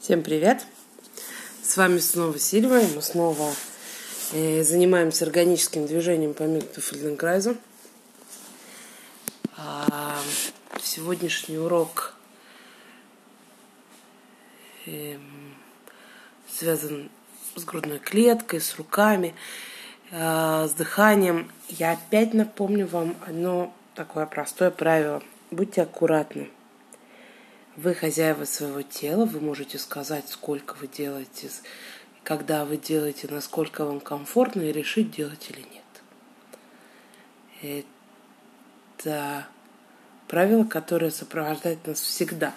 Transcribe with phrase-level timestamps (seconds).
[0.00, 0.64] Всем привет!
[1.62, 3.52] С вами снова Сильва, и мы снова
[4.32, 7.54] э, занимаемся органическим движением по методу Фельденкрайза.
[9.58, 10.16] А,
[10.80, 12.14] сегодняшний урок
[14.86, 15.18] э,
[16.50, 17.10] связан
[17.54, 19.34] с грудной клеткой, с руками,
[20.12, 21.52] э, с дыханием.
[21.68, 25.22] Я опять напомню вам одно такое простое правило.
[25.50, 26.48] Будьте аккуратны
[27.76, 31.50] вы хозяева своего тела, вы можете сказать, сколько вы делаете,
[32.24, 35.84] когда вы делаете, насколько вам комфортно, и решить, делать или нет.
[39.02, 39.46] Это
[40.28, 42.54] правило, которое сопровождает нас всегда.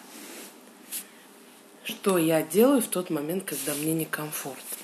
[1.84, 4.78] Что я делаю в тот момент, когда мне некомфортно?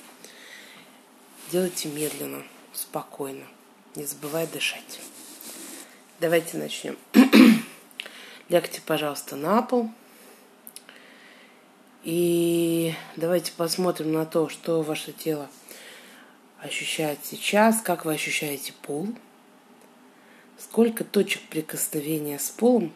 [1.50, 3.44] Делайте медленно, спокойно,
[3.96, 5.00] не забывая дышать.
[6.20, 6.98] Давайте начнем.
[8.48, 9.90] Лягте, пожалуйста, на пол.
[12.02, 15.50] И давайте посмотрим на то, что ваше тело
[16.60, 19.08] ощущает сейчас, как вы ощущаете пол,
[20.58, 22.92] сколько точек прикосновения с полом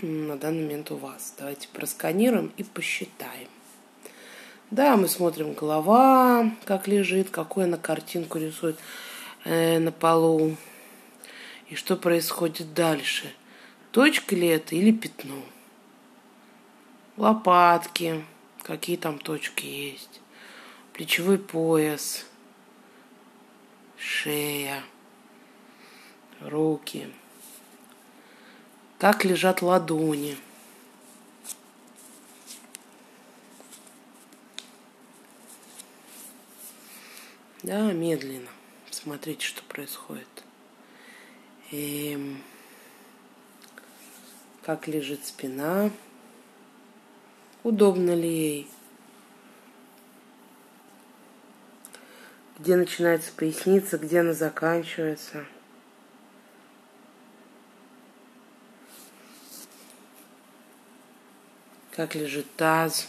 [0.00, 1.34] на данный момент у вас.
[1.38, 3.48] Давайте просканируем и посчитаем.
[4.72, 8.78] Да, мы смотрим голова, как лежит, какую она картинку рисует
[9.44, 10.56] э, на полу.
[11.68, 13.32] И что происходит дальше.
[13.92, 15.42] Точка ли это или пятно?
[17.16, 18.24] Лопатки,
[18.62, 20.20] какие там точки есть,
[20.92, 22.26] плечевой пояс,
[23.96, 24.82] шея,
[26.40, 27.12] руки,
[28.98, 30.36] как лежат ладони.
[37.64, 38.50] Да, медленно.
[38.90, 40.26] Смотрите, что происходит.
[41.70, 42.36] И
[44.62, 45.90] как лежит спина
[47.62, 48.70] удобно ли ей.
[52.58, 55.46] Где начинается поясница, где она заканчивается.
[61.90, 63.08] Как лежит таз.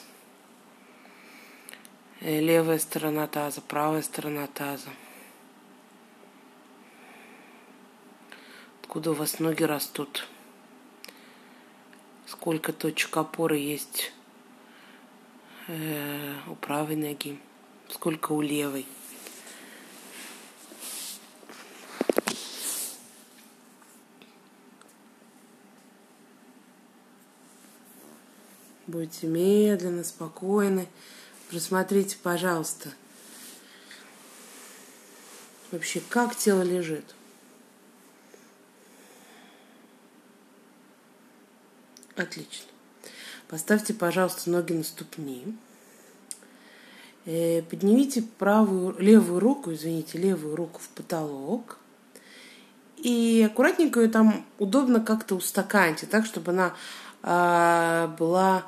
[2.20, 4.90] Э, левая сторона таза, правая сторона таза.
[8.82, 10.28] Откуда у вас ноги растут?
[12.26, 14.14] Сколько точек опоры есть
[15.68, 17.40] э, у правой ноги,
[17.90, 18.86] сколько у левой.
[28.88, 30.88] Будьте медленно, спокойны.
[31.50, 32.90] Просмотрите, пожалуйста,
[35.72, 37.16] вообще, как тело лежит.
[42.16, 42.73] Отлично.
[43.50, 45.56] Поставьте, пожалуйста, ноги на ступни.
[47.26, 51.78] Э, поднимите правую, левую руку, извините, левую руку в потолок.
[52.98, 56.74] И аккуратненько ее там удобно как-то устаканьте, так, чтобы она
[57.22, 58.66] э, была,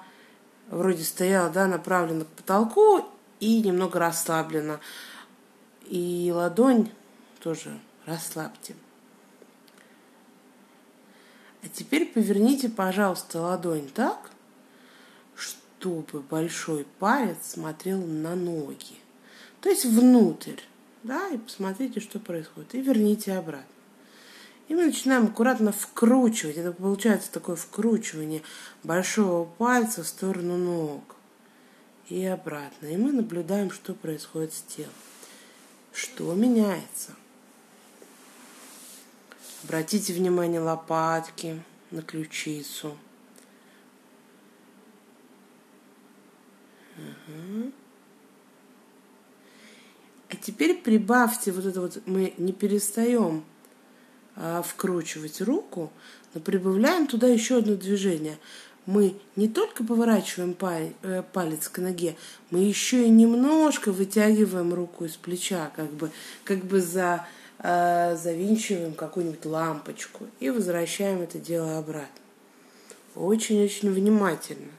[0.69, 3.05] вроде стояла, да, направлена к потолку
[3.39, 4.79] и немного расслаблена.
[5.85, 6.91] И ладонь
[7.39, 8.75] тоже расслабьте.
[11.63, 14.31] А теперь поверните, пожалуйста, ладонь так,
[15.85, 18.97] чтобы большой палец смотрел на ноги.
[19.61, 20.59] То есть внутрь.
[21.03, 22.73] Да, и посмотрите, что происходит.
[22.73, 23.67] И верните обратно.
[24.67, 26.57] И мы начинаем аккуратно вкручивать.
[26.57, 28.41] Это получается такое вкручивание
[28.83, 31.15] большого пальца в сторону ног.
[32.09, 32.87] И обратно.
[32.87, 34.91] И мы наблюдаем, что происходит с телом.
[35.93, 37.11] Что меняется.
[39.63, 42.97] Обратите внимание лопатки на ключицу.
[50.29, 53.43] А теперь прибавьте вот это вот, мы не перестаем
[54.35, 55.91] а, вкручивать руку,
[56.33, 58.37] но прибавляем туда еще одно движение.
[58.85, 60.55] Мы не только поворачиваем
[61.01, 62.15] э, палец к ноге,
[62.51, 66.11] мы еще и немножко вытягиваем руку из плеча, как бы,
[66.43, 67.25] как бы за,
[67.59, 72.21] э, завинчиваем какую-нибудь лампочку и возвращаем это дело обратно.
[73.15, 74.71] Очень-очень внимательно.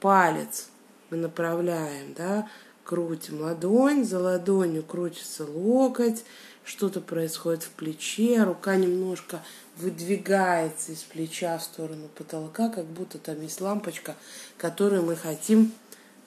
[0.00, 0.70] Палец
[1.10, 2.48] мы направляем, да,
[2.84, 6.24] крутим ладонь, за ладонью крутится локоть,
[6.64, 9.42] что-то происходит в плече, рука немножко
[9.76, 14.16] выдвигается из плеча в сторону потолка, как будто там есть лампочка,
[14.56, 15.72] которую мы хотим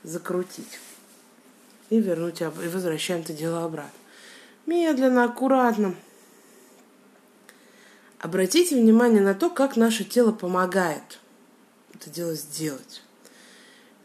[0.03, 0.79] закрутить.
[1.89, 3.91] И вернуть, и возвращаем это дело обратно.
[4.65, 5.95] Медленно, аккуратно.
[8.19, 11.19] Обратите внимание на то, как наше тело помогает
[11.93, 13.02] это дело сделать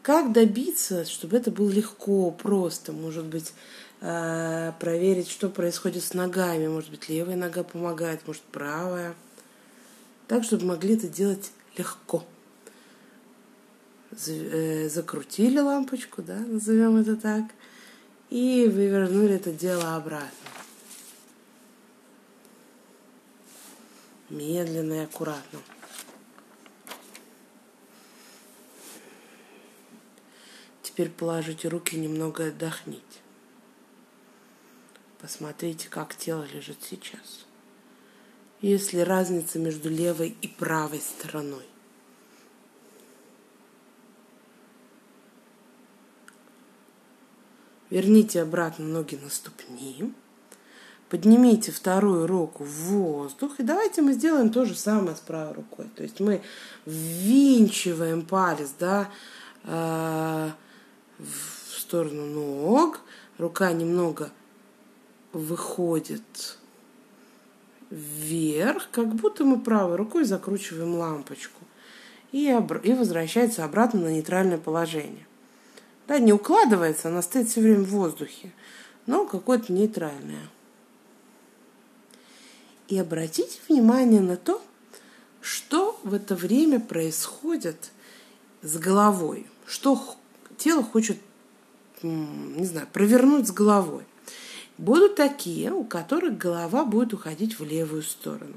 [0.09, 3.53] как добиться, чтобы это было легко, просто, может быть,
[4.01, 9.15] э, проверить, что происходит с ногами, может быть, левая нога помогает, может, правая,
[10.27, 12.25] так, чтобы могли это делать легко.
[14.29, 17.45] Э, закрутили лампочку, да, назовем это так,
[18.31, 20.49] и вывернули это дело обратно.
[24.31, 25.59] Медленно и аккуратно.
[30.99, 33.21] Теперь положите руки немного отдохните.
[35.21, 37.47] Посмотрите, как тело лежит сейчас.
[38.63, 41.63] Есть ли разница между левой и правой стороной?
[47.91, 50.13] Верните обратно ноги на ступни.
[51.11, 53.61] Поднимите вторую руку в воздух.
[53.61, 55.87] И давайте мы сделаем то же самое с правой рукой.
[55.95, 56.43] То есть мы
[56.87, 59.09] ввинчиваем палец, да,
[59.63, 60.51] э,
[61.19, 63.01] в сторону ног.
[63.39, 64.31] Рука немного
[65.33, 66.59] выходит
[67.91, 71.61] вверх, как будто мы правой рукой закручиваем лампочку.
[72.33, 75.27] И, обр- и возвращается обратно на нейтральное положение.
[76.07, 78.53] Да, не укладывается, она стоит все время в воздухе,
[79.07, 80.49] но какое-то нейтральное.
[82.89, 84.63] И обратите внимание на то,
[85.41, 87.91] что в это время происходит
[88.63, 89.95] с головой, что
[90.59, 91.19] тело хочет,
[92.03, 94.05] не знаю, провернуть с головой.
[94.77, 98.55] Будут такие, у которых голова будет уходить в левую сторону.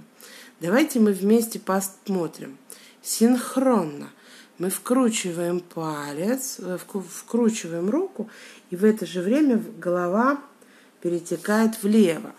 [0.60, 2.58] Давайте мы вместе посмотрим.
[3.02, 4.10] Синхронно–
[4.62, 8.30] мы вкручиваем палец, э, вкручиваем руку,
[8.70, 10.40] и в это же время голова
[11.02, 12.32] перетекает влево.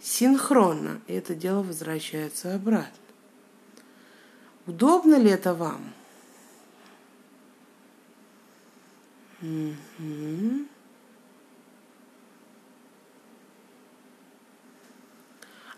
[0.00, 1.02] Синхронно.
[1.06, 2.88] И это дело возвращается обратно.
[4.66, 5.92] Удобно ли это вам?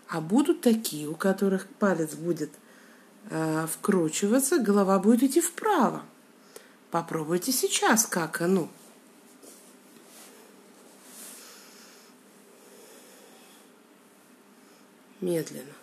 [0.09, 2.51] А будут такие, у которых палец будет–
[3.29, 6.03] э, вкручиваться, голова будет идти вправо.
[6.91, 8.69] Попробуйте сейчас, как оно.
[15.19, 15.73] Медленно.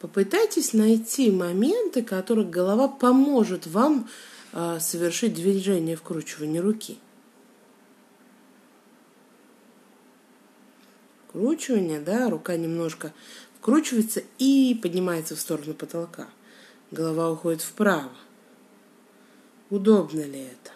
[0.00, 4.08] Попытайтесь найти моменты, которые голова поможет вам
[4.52, 6.98] совершить движение вкручивания руки.
[11.28, 13.12] Вкручивание, да, рука немножко
[13.60, 16.28] вкручивается и поднимается в сторону потолка.
[16.90, 18.10] Голова уходит вправо.
[19.70, 20.72] Удобно ли это?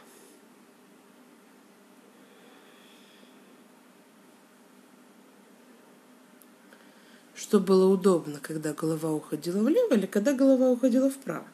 [7.35, 11.47] Что было удобно, когда голова уходила влево или когда голова уходила вправо?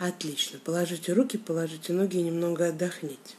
[0.00, 0.58] Отлично.
[0.58, 3.34] Положите руки, положите ноги и немного отдохните.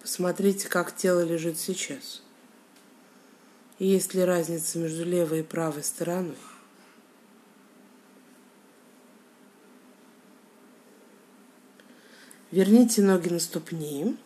[0.00, 2.22] Посмотрите, как тело лежит сейчас.
[3.80, 6.36] И есть ли разница между левой и правой стороной?
[12.50, 14.16] Верните ноги на ступни.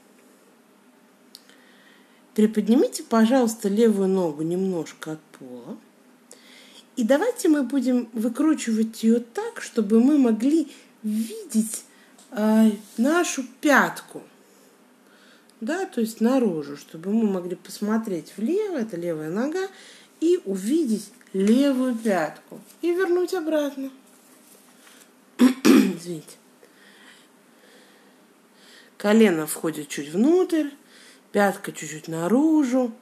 [2.34, 5.76] Приподнимите, пожалуйста, левую ногу немножко от пола.
[6.96, 10.70] И давайте мы будем выкручивать ее так, чтобы мы могли
[11.02, 11.84] видеть
[12.30, 14.22] э, нашу пятку.
[15.60, 19.68] Да, то есть наружу, чтобы мы могли посмотреть влево, это левая нога,
[20.20, 22.60] и увидеть левую пятку.
[22.82, 23.90] И вернуть обратно.
[25.64, 26.41] Извините.
[29.02, 30.68] Колено входит чуть внутрь,
[31.32, 32.92] пятка чуть-чуть наружу,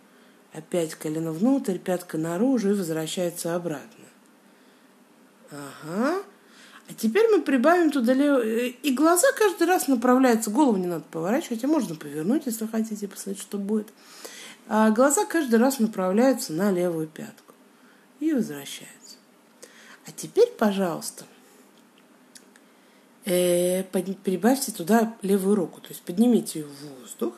[0.55, 4.07] опять колено внутрь, пятка наружу и возвращается обратно.
[5.51, 6.23] Ага.
[6.89, 8.43] А теперь мы прибавим туда лев...
[8.43, 13.07] Э, и глаза каждый раз направляются, голову не надо поворачивать, а можно повернуть, если хотите
[13.07, 13.93] посмотреть, что будет.
[14.69, 17.53] А глаза каждый раз направляются на левую пятку
[18.21, 19.17] и возвращаются.
[20.07, 21.27] А теперь, пожалуйста,
[24.25, 27.35] прибавьте туда левую руку, то есть поднимите ее в воздух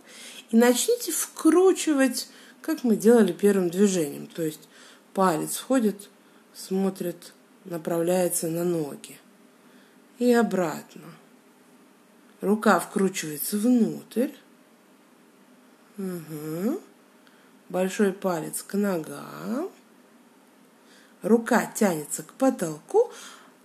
[0.51, 2.29] и начните вкручивать,
[2.61, 4.27] как мы делали первым движением.
[4.27, 4.69] То есть
[5.13, 6.09] палец входит,
[6.55, 7.35] смотрит,
[7.65, 9.19] направляется на ноги
[10.19, 11.03] и обратно.
[12.41, 14.31] Рука вкручивается внутрь.
[15.99, 16.81] Угу.
[17.69, 19.71] Большой палец к ногам.
[21.23, 23.13] Рука тянется к потолку,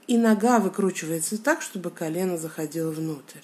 [0.07, 3.41] и нога выкручивается так, чтобы колено заходило внутрь.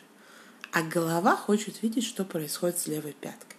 [0.71, 3.57] А голова хочет видеть, что происходит с левой пяткой.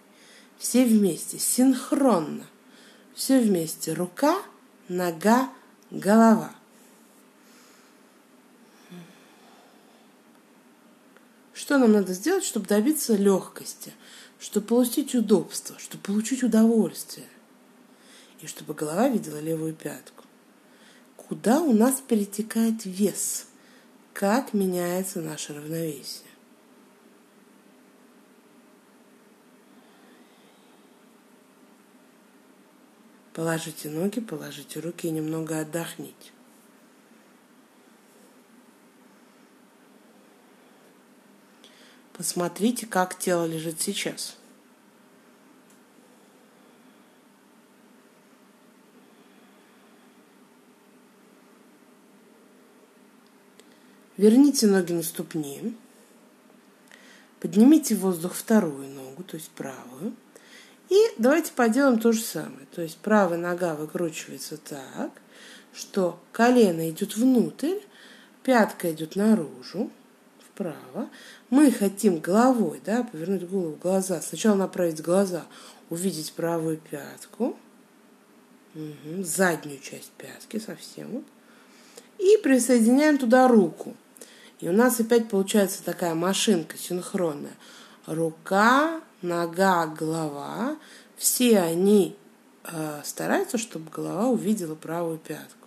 [0.59, 2.47] Все вместе, синхронно.
[3.15, 3.93] Все вместе.
[3.93, 4.43] Рука,
[4.89, 5.51] нога,
[5.91, 6.53] голова.
[11.53, 13.93] Что нам надо сделать, чтобы добиться легкости,
[14.41, 17.29] чтобы получить удобство, чтобы получить удовольствие,
[18.41, 20.25] и чтобы голова видела левую пятку?
[21.29, 23.47] Куда у нас перетекает вес?
[24.13, 26.29] Как меняется наше равновесие?
[33.33, 36.31] Положите ноги, положите руки и немного отдохните.
[42.13, 44.37] Посмотрите, как тело лежит сейчас.
[54.17, 55.75] Верните ноги на ступни.
[57.41, 60.15] Поднимите в воздух вторую ногу, то есть правую.
[60.89, 62.67] И давайте поделаем то же самое.
[62.75, 65.11] То есть правая нога выкручивается так,
[65.73, 67.81] что колено идет внутрь,
[68.45, 69.91] пятка идет наружу,
[70.39, 71.11] вправо.
[71.51, 74.21] Мы хотим головой, да, повернуть голову, глаза.
[74.21, 75.45] Сначала направить глаза,
[75.91, 77.57] увидеть правую пятку,
[78.75, 81.25] угу, заднюю часть пятки совсем.
[82.19, 83.97] И присоединяем туда руку.
[84.61, 87.55] И у нас опять получается такая машинка синхронная.
[88.07, 90.77] Рука, нога, голова,
[91.17, 92.17] все они
[92.65, 95.65] э, стараются, чтобы голова увидела правую пятку.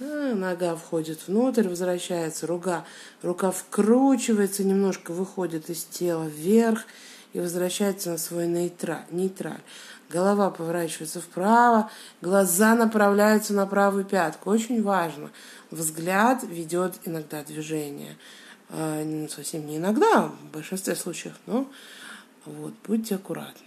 [0.00, 2.84] А, нога входит внутрь, возвращается, рука,
[3.22, 6.84] рука вкручивается, немножко выходит из тела вверх
[7.32, 9.04] и возвращается на свой нейтраль.
[9.10, 9.60] нейтраль.
[10.12, 11.90] Голова поворачивается вправо,
[12.20, 14.50] глаза направляются на правую пятку.
[14.50, 15.30] Очень важно.
[15.70, 18.18] Взгляд ведет иногда движение.
[18.68, 21.66] А, совсем не иногда, в большинстве случаев, но
[22.44, 23.66] вот, будьте аккуратны.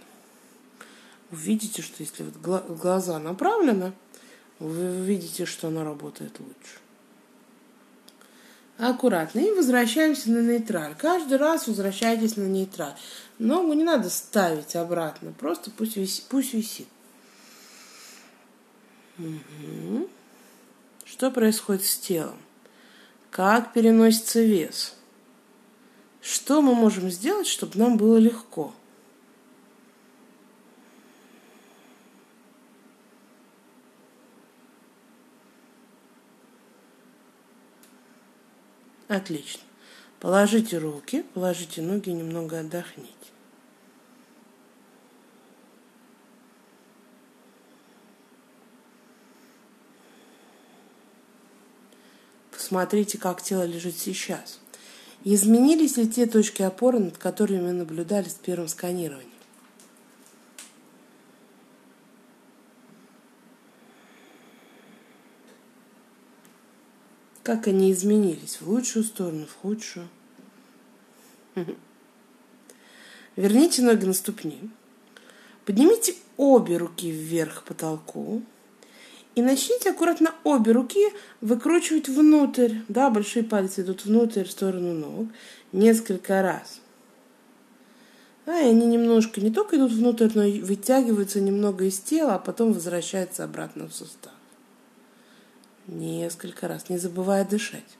[1.32, 3.92] Увидите, что если вот глаза направлены,
[4.60, 6.78] вы увидите, что она работает лучше.
[8.78, 9.40] Аккуратно.
[9.40, 10.94] И возвращаемся на нейтраль.
[10.96, 12.94] Каждый раз возвращайтесь на нейтраль.
[13.38, 15.32] Ногу не надо ставить обратно.
[15.32, 16.24] Просто пусть висит.
[16.28, 16.88] Пусть висит.
[19.18, 20.10] Угу.
[21.04, 22.36] Что происходит с телом?
[23.30, 24.94] Как переносится вес?
[26.20, 28.74] Что мы можем сделать, чтобы нам было легко?
[39.08, 39.62] Отлично.
[40.20, 43.12] Положите руки, положите ноги, немного отдохните.
[52.50, 54.58] Посмотрите, как тело лежит сейчас.
[55.22, 59.35] Изменились ли те точки опоры, над которыми мы наблюдали с первым сканированием?
[67.46, 68.58] Как они изменились?
[68.60, 70.08] В лучшую сторону, в худшую?
[73.36, 74.68] Верните ноги на ступни.
[75.64, 78.42] Поднимите обе руки вверх к потолку.
[79.36, 82.78] И начните аккуратно обе руки выкручивать внутрь.
[82.88, 85.28] Да, большие пальцы идут внутрь, в сторону ног.
[85.70, 86.80] Несколько раз.
[88.44, 92.38] Да, и они немножко не только идут внутрь, но и вытягиваются немного из тела, а
[92.40, 94.32] потом возвращаются обратно в сустав.
[95.86, 97.96] Несколько раз, не забывая дышать.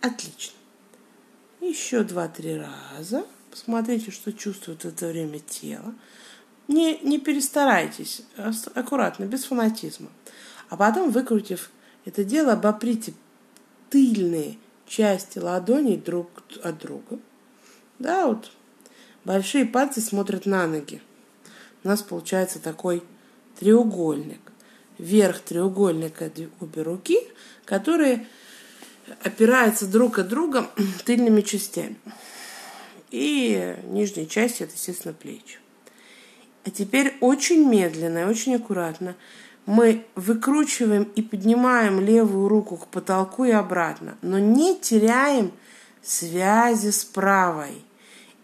[0.00, 0.56] Отлично.
[1.60, 3.26] Еще два-три раза.
[3.50, 5.94] Посмотрите, что чувствует в это время тело
[6.68, 8.22] не, не перестарайтесь,
[8.74, 10.10] аккуратно, без фанатизма.
[10.68, 11.70] А потом, выкрутив
[12.04, 13.14] это дело, обоприте
[13.90, 14.56] тыльные
[14.86, 16.30] части ладоней друг
[16.62, 17.18] от друга.
[17.98, 18.50] Да, вот
[19.24, 21.02] большие пальцы смотрят на ноги.
[21.82, 23.02] У нас получается такой
[23.58, 24.43] треугольник.
[24.98, 27.18] Верх треугольника обе руки,
[27.64, 28.26] которые
[29.22, 30.70] опираются друг от друга
[31.04, 31.96] тыльными частями.
[33.10, 35.58] И нижняя часть это, естественно, плечи.
[36.64, 39.14] А теперь очень медленно и очень аккуратно
[39.66, 45.52] мы выкручиваем и поднимаем левую руку к потолку и обратно, но не теряем
[46.02, 47.82] связи с правой.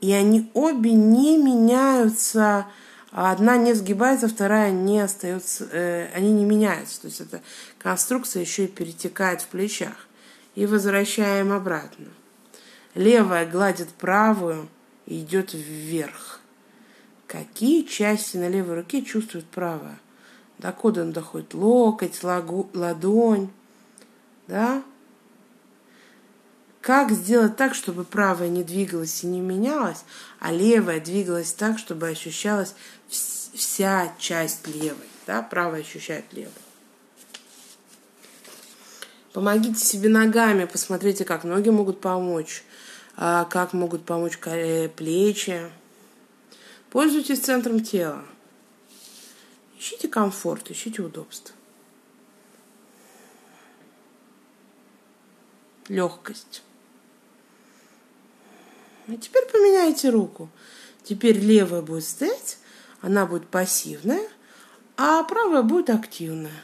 [0.01, 2.67] И они обе не меняются,
[3.11, 7.03] одна не сгибается, вторая не остается, э, они не меняются.
[7.03, 7.43] То есть эта
[7.79, 10.07] конструкция еще и перетекает в плечах.
[10.55, 12.07] И возвращаем обратно.
[12.95, 14.69] Левая гладит правую
[15.07, 16.41] и идет вверх.
[17.27, 20.01] Какие части на левой руке чувствует правая?
[20.59, 21.55] Докуда он доходит?
[21.55, 23.51] Локоть, лагу, ладонь,
[24.49, 24.83] да?
[26.81, 30.05] Как сделать так, чтобы правая не двигалась и не менялась,
[30.39, 32.75] а левая двигалась так, чтобы ощущалась
[33.09, 35.43] вся часть левой, да?
[35.43, 36.55] Правая ощущает левую.
[39.35, 42.65] Помогите себе ногами, посмотрите, как ноги могут помочь,
[43.17, 45.71] а, как могут помочь плечи.
[46.89, 48.25] Пользуйтесь центром тела.
[49.79, 51.55] Ищите комфорт, ищите удобство.
[55.89, 56.63] Легкость.
[59.11, 60.49] А теперь поменяйте руку.
[61.03, 62.59] Теперь левая будет стоять,
[63.01, 64.29] она будет пассивная,
[64.97, 66.63] а правая будет активная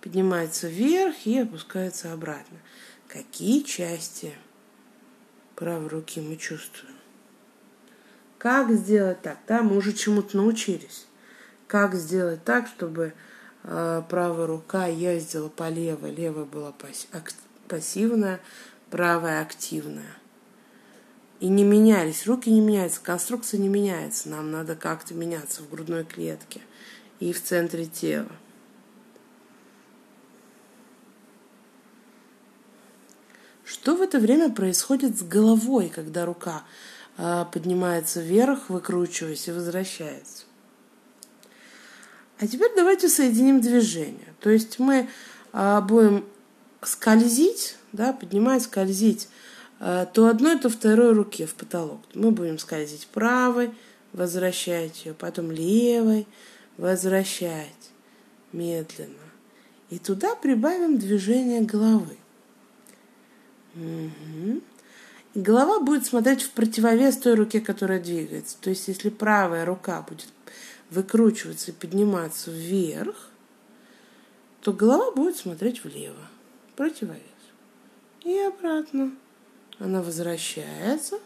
[0.00, 2.58] поднимается вверх и опускается обратно.
[3.08, 4.32] Какие части
[5.54, 6.94] правой руки мы чувствуем?
[8.38, 9.38] Как сделать так?
[9.46, 11.06] Да, мы уже чему-то научились.
[11.66, 13.12] Как сделать так, чтобы
[13.64, 16.72] э, правая рука ездила по левой, левая была
[17.68, 18.40] пассивная,
[18.90, 20.16] правая активная.
[21.40, 24.28] И не менялись, руки не меняются, конструкция не меняется.
[24.28, 26.60] Нам надо как-то меняться в грудной клетке
[27.20, 28.32] и в центре тела.
[33.64, 36.64] Что в это время происходит с головой, когда рука
[37.16, 40.44] э, поднимается вверх, выкручиваясь и возвращается?
[42.40, 44.34] А теперь давайте соединим движение.
[44.40, 45.08] То есть мы
[45.52, 46.24] э, будем
[46.82, 49.28] скользить, да, поднимать, скользить
[49.78, 52.00] то одной, то второй руке в потолок.
[52.14, 53.70] Мы будем скользить правой,
[54.12, 56.26] возвращать ее, потом левой,
[56.76, 57.90] возвращать
[58.52, 59.14] медленно.
[59.90, 62.16] И туда прибавим движение головы.
[63.74, 64.60] Угу.
[65.34, 68.56] И голова будет смотреть в противовес той руке, которая двигается.
[68.60, 70.28] То есть, если правая рука будет
[70.90, 73.30] выкручиваться и подниматься вверх,
[74.62, 76.28] то голова будет смотреть влево.
[76.76, 77.22] Противовес.
[78.24, 79.12] И обратно.
[79.78, 81.18] Она возвращается.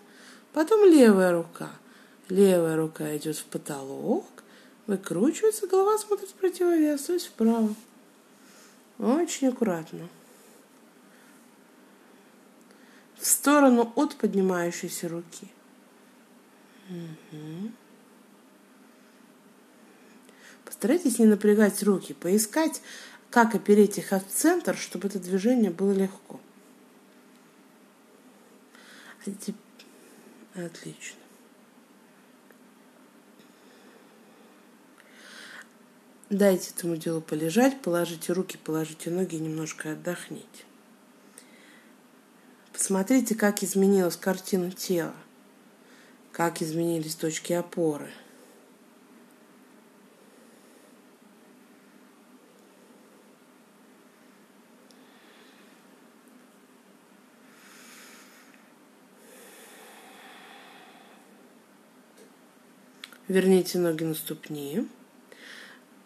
[0.52, 1.70] Потом левая рука.
[2.28, 4.26] Левая рука идет в потолок,
[4.86, 7.74] выкручивается, голова смотрит в противовес, то есть вправо.
[8.98, 10.08] Очень аккуратно
[13.22, 15.46] в сторону от поднимающейся руки.
[16.90, 17.70] Угу.
[20.64, 22.82] Постарайтесь не напрягать руки, поискать,
[23.30, 26.40] как опереть их в центр, чтобы это движение было легко.
[30.54, 31.16] Отлично.
[36.28, 40.64] Дайте этому делу полежать, положите руки, положите ноги, немножко отдохните.
[42.72, 45.14] Посмотрите, как изменилась картина тела,
[46.32, 48.10] как изменились точки опоры.
[63.28, 64.86] Верните ноги на ступни.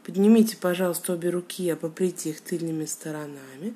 [0.04, 3.74] Поднимите, пожалуйста, обе руки, обоприте их тыльными сторонами.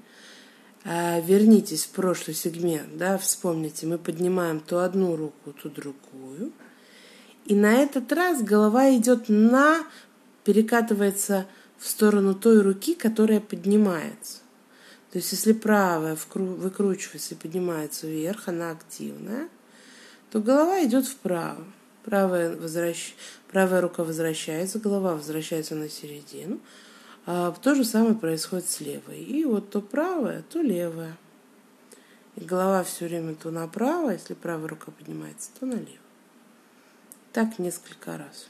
[0.85, 6.53] А, вернитесь в прошлый сегмент, да, вспомните, мы поднимаем то одну руку, то другую.
[7.45, 9.85] И на этот раз голова идет на,
[10.45, 11.47] перекатывается
[11.79, 14.39] в сторону той руки, которая поднимается.
[15.11, 19.49] То есть если правая выкручивается и поднимается вверх, она активная,
[20.31, 21.65] то голова идет вправо.
[22.11, 23.15] Правая, возвращ...
[23.53, 26.59] правая рука возвращается, голова возвращается на середину,
[27.25, 29.23] а то же самое происходит с левой.
[29.23, 31.17] И вот то правая, то левая.
[32.35, 35.87] И голова все время то направо, если правая рука поднимается, то налево.
[37.33, 38.49] Так несколько раз.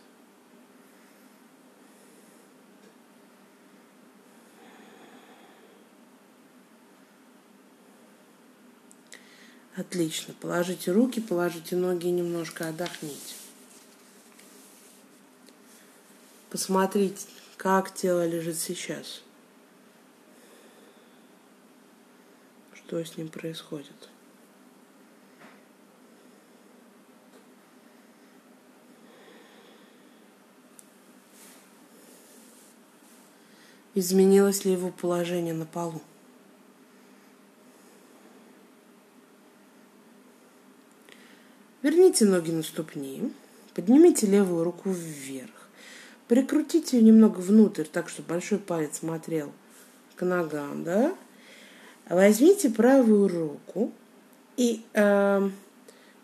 [9.77, 10.33] Отлично.
[10.40, 13.39] Положите руки, положите ноги и немножко отдохните.
[16.51, 19.23] Посмотрите, как тело лежит сейчас.
[22.75, 24.11] Что с ним происходит.
[33.95, 36.03] Изменилось ли его положение на полу?
[41.83, 43.33] Верните ноги на ступни,
[43.75, 45.60] поднимите левую руку вверх.
[46.31, 49.51] Прикрутите ее немного внутрь, так, чтобы большой палец смотрел
[50.14, 51.12] к ногам, да.
[52.09, 53.93] Возьмите правую руку
[54.57, 55.51] и э,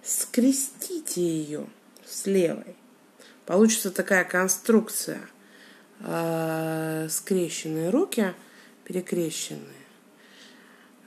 [0.05, 1.67] скрестите ее
[2.07, 2.77] с левой.
[3.47, 5.19] Получится такая конструкция
[5.99, 8.33] э, скрещенные руки,
[8.85, 9.87] перекрещенные.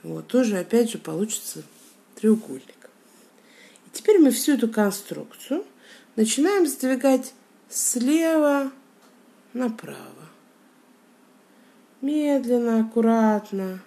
[0.02, 1.62] Вот, тоже опять же получится
[2.16, 2.90] треугольник.
[3.86, 5.64] И теперь мы всю эту конструкцию
[6.16, 7.32] начинаем сдвигать
[7.70, 8.70] слева
[9.52, 10.28] направо.
[12.00, 13.80] Медленно, аккуратно.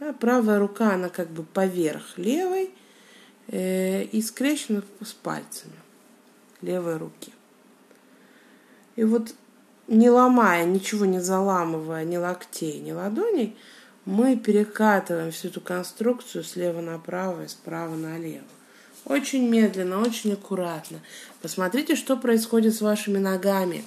[0.00, 2.70] А правая рука, она как бы поверх левой
[3.48, 5.74] э, и скрещена с пальцами
[6.60, 7.32] левой руки.
[8.96, 9.34] И вот
[9.86, 13.56] не ломая, ничего не заламывая ни локтей, ни ладоней,
[14.04, 18.44] мы перекатываем всю эту конструкцию слева направо и справа налево.
[19.04, 21.00] Очень медленно, очень аккуратно.
[21.42, 23.84] Посмотрите, что происходит с вашими ногами.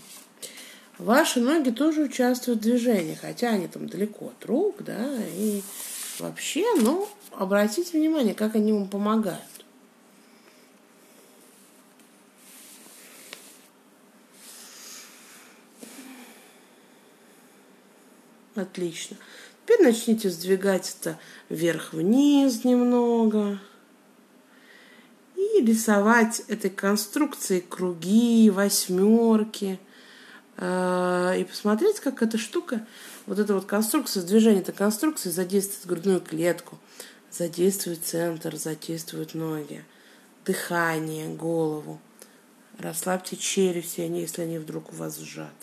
[0.97, 5.61] Ваши ноги тоже участвуют в движении, хотя они там далеко от рук, да, и
[6.17, 9.41] вообще, ну, обратите внимание, как они вам помогают.
[18.55, 19.17] Отлично.
[19.63, 23.59] Теперь начните сдвигать это вверх-вниз немного.
[25.35, 29.79] И рисовать этой конструкции круги, восьмерки.
[30.59, 32.85] А, и посмотреть, как эта штука,
[33.27, 36.79] вот эта вот конструкция, движение этой конструкции задействует грудную клетку,
[37.31, 39.85] задействует центр, задействует ноги,
[40.45, 42.01] дыхание, голову.
[42.79, 45.53] Расслабьте челюсти, если они вдруг у вас сжаты.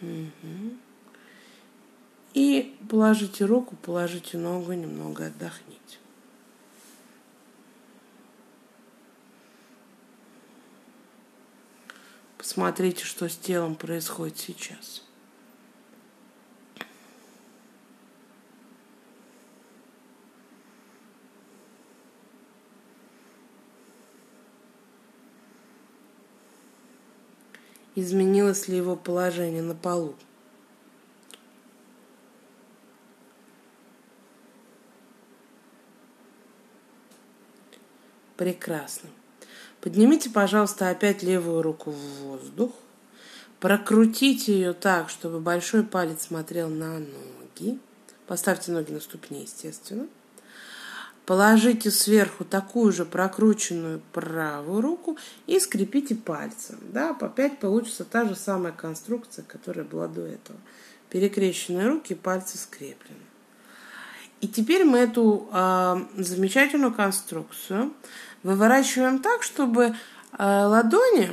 [0.00, 0.30] И
[2.86, 5.98] положите руку, положите ногу, немного отдохните.
[12.38, 15.02] Посмотрите, что с телом происходит сейчас.
[27.96, 30.14] изменилось ли его положение на полу.
[38.36, 39.08] Прекрасно.
[39.80, 42.72] Поднимите, пожалуйста, опять левую руку в воздух.
[43.60, 47.78] Прокрутите ее так, чтобы большой палец смотрел на ноги.
[48.26, 50.06] Поставьте ноги на ступни, естественно.
[51.24, 56.78] Положите сверху такую же прокрученную правую руку и скрепите пальцем.
[56.92, 60.58] Да, опять получится та же самая конструкция, которая была до этого.
[61.10, 63.18] Перекрещенные руки, пальцы скреплены.
[64.40, 67.92] И теперь мы эту э, замечательную конструкцию
[68.42, 69.92] выворачиваем так, чтобы э,
[70.38, 71.30] ладони,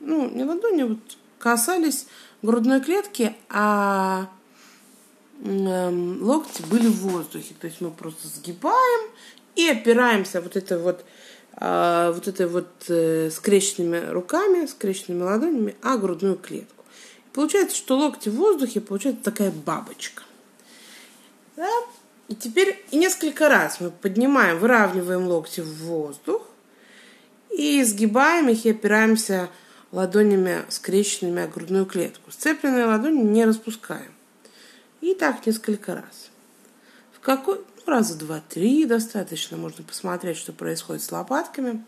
[0.00, 0.98] ну не ладони, вот
[1.38, 2.06] касались
[2.42, 4.28] грудной клетки, а
[5.44, 7.54] Эм, локти были в воздухе.
[7.60, 9.10] То есть мы просто сгибаем
[9.56, 11.04] и опираемся вот это вот
[11.54, 16.84] а, вот этой вот э, скрещенными руками, скрещенными ладонями, а грудную клетку.
[17.26, 20.22] И получается, что локти в воздухе, получается такая бабочка.
[21.56, 21.68] Да?
[22.32, 26.40] И теперь несколько раз мы поднимаем, выравниваем локти в воздух
[27.50, 29.50] и сгибаем их и опираемся
[29.90, 32.30] ладонями скрещенными о грудную клетку.
[32.30, 34.10] Сцепленные ладони не распускаем.
[35.02, 36.30] И так несколько раз.
[37.12, 41.84] В какой, ну, раза два-три достаточно, можно посмотреть, что происходит с лопатками.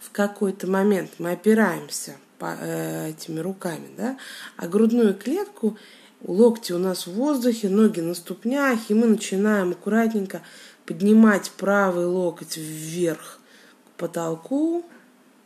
[0.00, 4.18] В какой-то момент мы опираемся по, э, этими руками, да,
[4.56, 5.78] а грудную клетку
[6.22, 10.42] локти у нас в воздухе, ноги на ступнях, и мы начинаем аккуратненько
[10.86, 13.40] поднимать правый локоть вверх
[13.86, 14.84] к потолку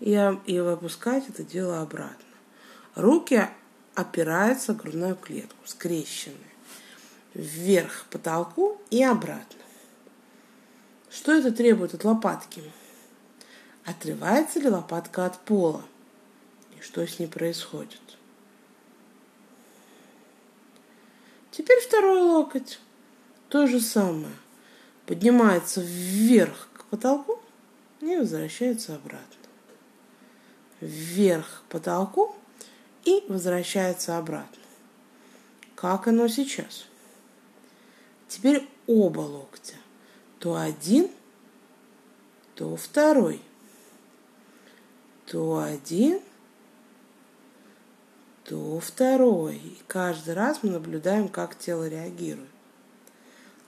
[0.01, 0.13] и,
[0.47, 2.17] и выпускать это дело обратно.
[2.95, 3.49] Руки
[3.95, 6.53] опираются в грудную клетку, скрещенные
[7.35, 9.61] вверх к потолку и обратно.
[11.11, 12.63] Что это требует от лопатки?
[13.85, 15.85] Отрывается ли лопатка от пола?
[16.79, 18.12] И что с ней происходит?
[21.53, 22.81] Теперь второй локоть.
[23.51, 24.35] То же самое.
[25.07, 27.41] Поднимается вверх к потолку
[28.01, 29.21] и возвращается обратно.
[30.81, 32.35] Вверх к потолку
[33.05, 34.62] и возвращается обратно.
[35.75, 36.87] Как оно сейчас?
[38.29, 39.75] Теперь оба локтя.
[40.38, 41.11] То один,
[42.55, 43.43] то второй.
[45.27, 46.21] То один,
[48.53, 49.57] то второй.
[49.57, 52.51] И каждый раз мы наблюдаем, как тело реагирует.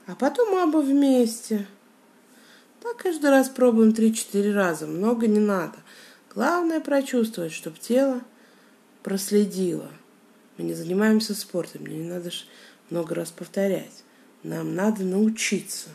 [0.07, 1.67] А потом оба вместе.
[2.83, 4.87] Так каждый раз пробуем 3-4 раза.
[4.87, 5.79] Много не надо.
[6.35, 8.21] Главное прочувствовать, чтобы тело
[9.03, 9.91] проследило.
[10.59, 12.31] Мы не занимаемся спортом, мне не надо
[12.91, 14.05] много раз повторять.
[14.43, 15.89] Нам надо научиться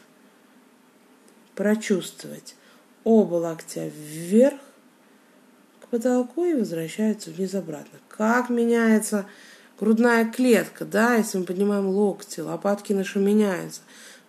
[1.54, 2.56] прочувствовать
[3.04, 4.60] оба локтя вверх
[5.80, 8.00] к потолку и возвращаются вниз обратно.
[8.20, 9.26] Как меняется
[9.80, 13.80] грудная клетка, да, если мы поднимаем локти, лопатки наши меняются.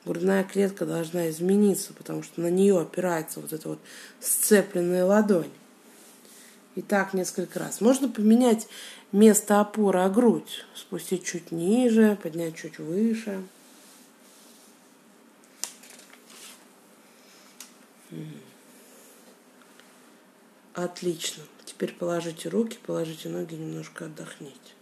[0.05, 3.81] Грудная клетка должна измениться, потому что на нее опирается вот эта вот
[4.21, 5.51] сцепленная ладонь.
[6.77, 7.81] И так несколько раз.
[7.81, 8.69] Можно поменять
[9.11, 13.43] место опоры, а грудь спустить чуть ниже, поднять чуть выше.
[20.75, 21.43] Отлично.
[21.71, 24.73] Теперь положите руки, положите ноги, немножко отдохните.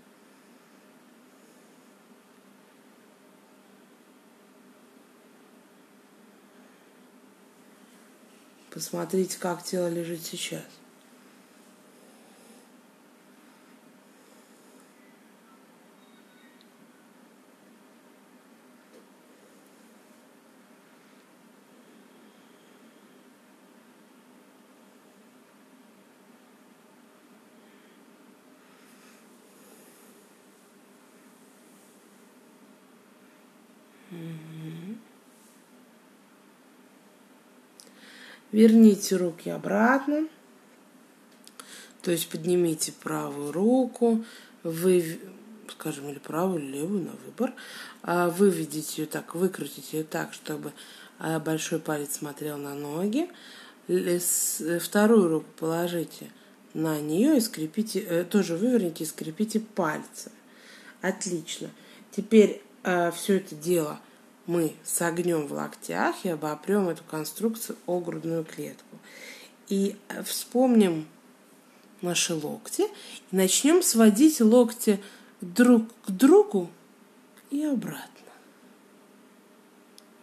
[8.70, 10.64] Посмотрите, как тело лежит сейчас.
[38.52, 40.26] Верните руки обратно.
[42.02, 44.24] То есть поднимите правую руку,
[44.62, 45.18] вы,
[45.70, 47.52] скажем, или правую, или левую на выбор.
[48.02, 50.72] А выведите ее так, выкрутите ее так, чтобы
[51.18, 53.28] а, большой палец смотрел на ноги.
[54.80, 56.30] Вторую руку положите
[56.74, 60.30] на нее и скрепите, э, тоже выверните и скрепите пальцы.
[61.00, 61.70] Отлично.
[62.10, 64.00] Теперь э, все это дело
[64.48, 68.98] мы согнем в локтях и обопрем эту конструкцию о грудную клетку.
[69.68, 71.06] И э, вспомним
[72.00, 72.84] наши локти
[73.30, 75.00] и начнем сводить локти
[75.42, 76.70] друг к другу
[77.50, 78.08] и обратно.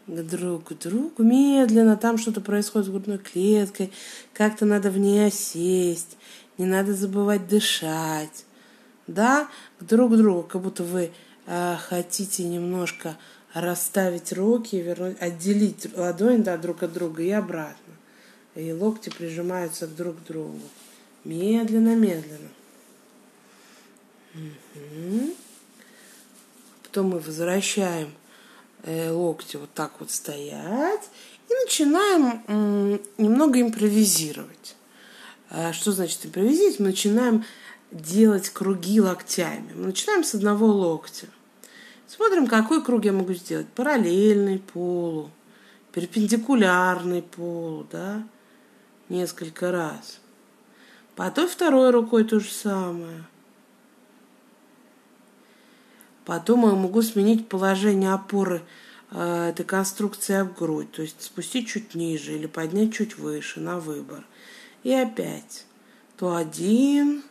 [0.07, 3.93] К друг к другу, медленно, там что-то происходит с грудной клеткой,
[4.33, 6.17] как-то надо в ней осесть,
[6.57, 8.45] не надо забывать дышать.
[9.05, 9.47] Да,
[9.79, 11.11] друг к другу, как будто вы
[11.45, 13.17] э, хотите немножко
[13.55, 17.93] расставить руки, вернуть, отделить ладонь да, друг от друга и обратно.
[18.53, 20.59] И локти прижимаются друг к другу.
[21.23, 22.49] Медленно, медленно.
[24.33, 25.35] Угу.
[26.83, 28.13] Потом мы возвращаем
[28.83, 31.09] э, локти вот так вот стоять
[31.49, 34.75] и начинаем м, немного импровизировать.
[35.49, 36.79] А что значит импровизировать?
[36.79, 37.45] Мы начинаем
[37.91, 39.71] делать круги локтями.
[39.73, 41.27] Мы начинаем с одного локтя.
[42.07, 43.67] Смотрим, какой круг я могу сделать.
[43.69, 45.31] Параллельный полу,
[45.91, 48.23] перпендикулярный полу, да,
[49.09, 50.19] несколько раз.
[51.15, 53.23] Потом второй рукой то же самое.
[56.25, 58.63] Потом я могу сменить положение опоры
[59.11, 63.79] э, этой конструкции об грудь, то есть спустить чуть ниже или поднять чуть выше на
[63.79, 64.25] выбор.
[64.83, 65.65] И опять
[66.17, 67.23] то один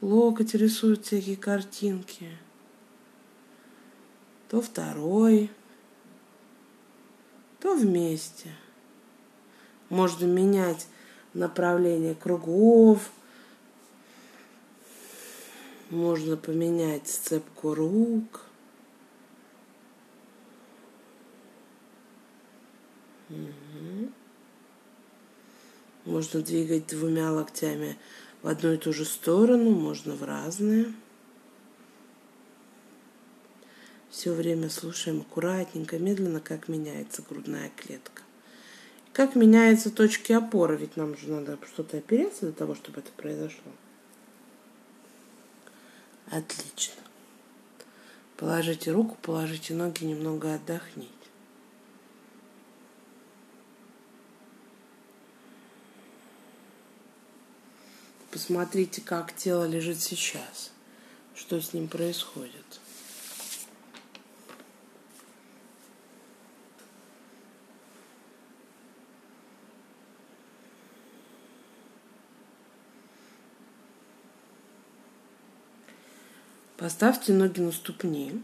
[0.00, 2.28] локоть рисует всякие картинки–
[4.50, 5.48] то второй,
[7.60, 8.52] то вместе.
[9.88, 10.88] Можно менять
[11.34, 13.12] направление кругов,
[15.88, 18.42] можно поменять сцепку рук.
[26.04, 27.96] Можно двигать двумя локтями
[28.42, 30.92] в одну и ту же сторону, можно в разные.
[34.10, 38.22] Все время слушаем аккуратненько, медленно, как меняется грудная клетка.
[39.12, 43.72] Как меняются точки опоры, ведь нам же надо что-то опереться для того, чтобы это произошло.
[46.30, 47.00] Отлично.
[48.36, 51.10] Положите руку, положите ноги, немного отдохните.
[58.30, 60.70] Посмотрите, как тело лежит сейчас,
[61.34, 62.80] что с ним происходит.
[76.80, 78.42] Поставьте ноги на ступни.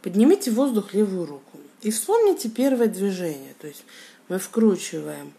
[0.00, 1.60] Поднимите воздух левую руку.
[1.82, 3.54] И вспомните первое движение.
[3.60, 3.84] То есть
[4.30, 5.34] мы вкручиваем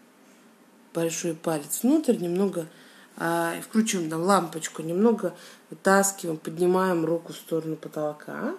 [0.94, 2.68] большой палец внутрь, немного
[3.16, 5.34] а, вкручиваем там лампочку, немного
[5.70, 8.54] вытаскиваем, поднимаем руку в сторону потолка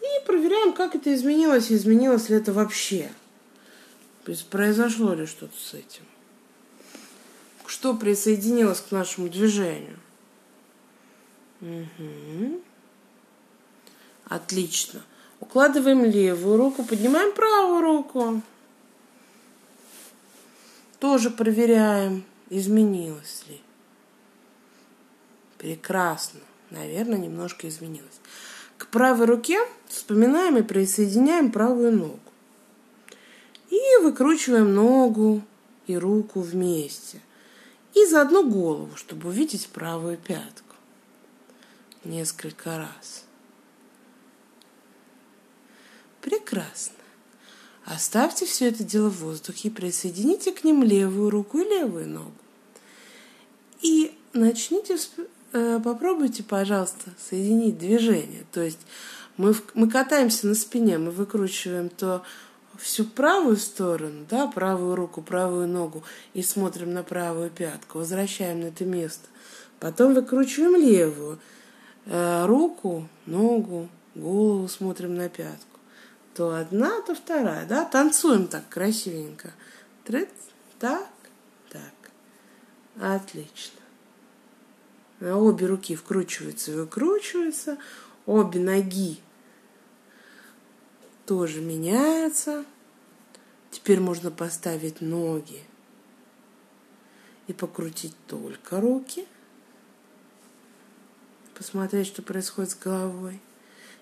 [0.00, 3.12] и проверяем, как это изменилось, изменилось ли это вообще.
[4.24, 6.07] То есть произошло ли что-то с этим
[7.68, 9.98] что присоединилось к нашему движению.
[11.60, 12.62] Угу.
[14.24, 15.02] Отлично.
[15.38, 18.42] Укладываем левую руку, поднимаем правую руку.
[20.98, 23.60] Тоже проверяем, изменилось ли.
[25.58, 26.40] Прекрасно.
[26.70, 28.20] Наверное, немножко изменилось.
[28.78, 32.20] К правой руке вспоминаем и присоединяем правую ногу.
[33.68, 35.42] И выкручиваем ногу
[35.86, 37.20] и руку вместе.
[37.98, 40.76] И заодно голову, чтобы увидеть правую пятку.
[42.04, 43.24] Несколько раз.
[46.20, 46.94] Прекрасно.
[47.84, 52.34] Оставьте все это дело в воздухе и присоедините к ним левую руку и левую ногу.
[53.80, 54.96] И начните,
[55.52, 58.44] э, попробуйте, пожалуйста, соединить движение.
[58.52, 58.80] То есть
[59.36, 62.22] мы, мы катаемся на спине, мы выкручиваем то
[62.78, 68.66] всю правую сторону, да, правую руку, правую ногу и смотрим на правую пятку, возвращаем на
[68.66, 69.26] это место.
[69.80, 71.38] Потом выкручиваем левую
[72.06, 75.78] э, руку, ногу, голову, смотрим на пятку.
[76.34, 79.52] То одна, то вторая, да, танцуем так красивенько.
[80.04, 80.28] Трыц,
[80.78, 81.08] так,
[81.70, 81.82] так.
[83.00, 83.80] Отлично.
[85.20, 87.78] Обе руки вкручиваются и выкручиваются,
[88.24, 89.20] обе ноги
[91.28, 92.64] тоже меняется.
[93.70, 95.62] Теперь можно поставить ноги
[97.46, 99.28] и покрутить только руки.
[101.54, 103.40] Посмотреть, что происходит с головой.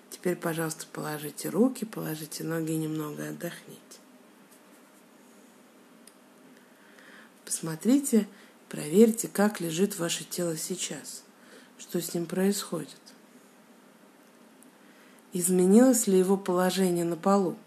[0.09, 3.81] Теперь, пожалуйста, положите руки, положите ноги и немного отдохните.
[7.43, 8.25] Посмотрите,
[8.69, 11.23] проверьте, как лежит ваше тело сейчас,
[11.77, 13.06] что с ним происходит.
[15.33, 17.57] Изменилось ли его положение на полу?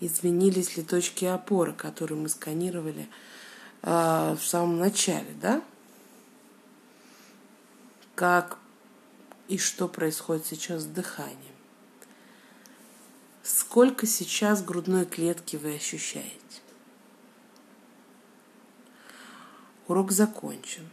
[0.00, 3.08] Изменились ли точки опоры, которые мы сканировали
[3.82, 5.62] э, в самом начале, да?
[8.14, 8.58] Как
[9.48, 11.38] и что происходит сейчас с дыханием?
[13.42, 16.30] Сколько сейчас грудной клетки вы ощущаете?
[19.86, 20.88] Урок закончен.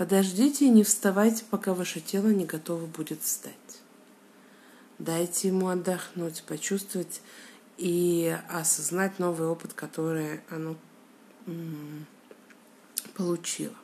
[0.00, 3.52] Подождите и не вставайте, пока ваше тело не готово будет встать.
[4.98, 7.20] Дайте ему отдохнуть, почувствовать
[7.76, 10.78] и осознать новый опыт, который оно
[13.14, 13.74] получило.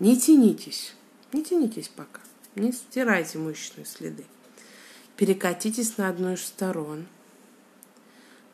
[0.00, 0.96] Не тянитесь,
[1.32, 2.22] не тянитесь пока,
[2.56, 4.24] не стирайте мышечные следы.
[5.14, 7.06] Перекатитесь на одну из сторон,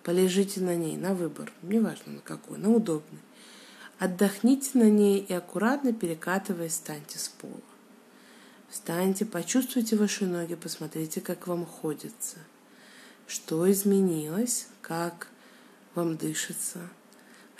[0.02, 3.20] полежите на ней на выбор, неважно на какой, на удобный.
[3.98, 7.54] Отдохните на ней и аккуратно перекатываясь, станьте с пола.
[8.68, 12.36] Встаньте, почувствуйте ваши ноги, посмотрите, как вам ходится,
[13.26, 15.28] что изменилось, как
[15.94, 16.80] вам дышится.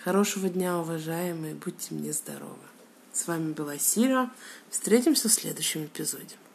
[0.04, 2.58] Хорошего дня, уважаемые, будьте мне здоровы.
[3.12, 4.30] С вами была Сира.
[4.68, 6.36] Встретимся в следующем эпизоде.